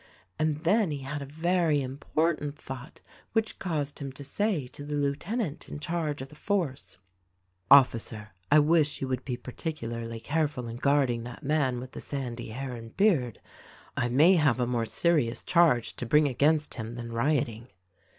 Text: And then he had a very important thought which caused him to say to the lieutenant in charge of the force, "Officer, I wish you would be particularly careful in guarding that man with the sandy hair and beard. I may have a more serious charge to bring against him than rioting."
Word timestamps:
And 0.39 0.63
then 0.63 0.89
he 0.89 1.01
had 1.03 1.21
a 1.21 1.27
very 1.27 1.79
important 1.83 2.57
thought 2.57 3.01
which 3.33 3.59
caused 3.59 3.99
him 3.99 4.11
to 4.13 4.23
say 4.23 4.65
to 4.69 4.83
the 4.83 4.95
lieutenant 4.95 5.69
in 5.69 5.79
charge 5.79 6.23
of 6.23 6.29
the 6.29 6.35
force, 6.35 6.97
"Officer, 7.69 8.29
I 8.51 8.61
wish 8.61 8.99
you 8.99 9.07
would 9.07 9.23
be 9.23 9.37
particularly 9.37 10.19
careful 10.19 10.67
in 10.67 10.77
guarding 10.77 11.21
that 11.25 11.43
man 11.43 11.79
with 11.79 11.91
the 11.91 11.99
sandy 11.99 12.47
hair 12.49 12.73
and 12.75 12.97
beard. 12.97 13.39
I 13.95 14.09
may 14.09 14.37
have 14.37 14.59
a 14.59 14.65
more 14.65 14.87
serious 14.87 15.43
charge 15.43 15.95
to 15.97 16.07
bring 16.07 16.27
against 16.27 16.73
him 16.73 16.95
than 16.95 17.11
rioting." 17.13 17.67